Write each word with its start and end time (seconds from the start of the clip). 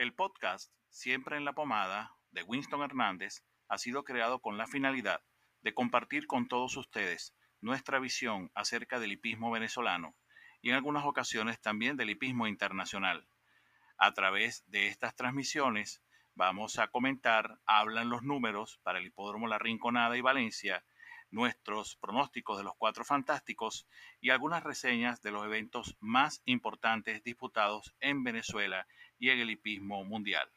El 0.00 0.14
podcast 0.14 0.72
Siempre 0.88 1.36
en 1.36 1.44
la 1.44 1.52
Pomada 1.52 2.16
de 2.30 2.42
Winston 2.42 2.80
Hernández 2.80 3.44
ha 3.68 3.76
sido 3.76 4.02
creado 4.02 4.38
con 4.38 4.56
la 4.56 4.66
finalidad 4.66 5.20
de 5.60 5.74
compartir 5.74 6.26
con 6.26 6.48
todos 6.48 6.78
ustedes 6.78 7.36
nuestra 7.60 7.98
visión 7.98 8.50
acerca 8.54 8.98
del 8.98 9.12
hipismo 9.12 9.50
venezolano 9.50 10.16
y 10.62 10.70
en 10.70 10.76
algunas 10.76 11.04
ocasiones 11.04 11.60
también 11.60 11.98
del 11.98 12.08
hipismo 12.08 12.46
internacional. 12.46 13.28
A 13.98 14.14
través 14.14 14.64
de 14.70 14.86
estas 14.86 15.14
transmisiones 15.16 16.02
vamos 16.34 16.78
a 16.78 16.88
comentar, 16.88 17.60
hablan 17.66 18.08
los 18.08 18.22
números 18.22 18.80
para 18.82 19.00
el 19.00 19.04
Hipódromo 19.04 19.48
La 19.48 19.58
Rinconada 19.58 20.16
y 20.16 20.22
Valencia, 20.22 20.82
nuestros 21.30 21.96
pronósticos 21.96 22.58
de 22.58 22.64
los 22.64 22.74
Cuatro 22.76 23.04
Fantásticos 23.04 23.86
y 24.20 24.30
algunas 24.30 24.62
reseñas 24.62 25.22
de 25.22 25.30
los 25.30 25.44
eventos 25.44 25.96
más 26.00 26.42
importantes 26.44 27.22
disputados 27.22 27.94
en 28.00 28.24
Venezuela 28.24 28.86
y 29.18 29.30
en 29.30 29.40
el 29.40 29.50
hipismo 29.50 30.04
mundial. 30.04 30.50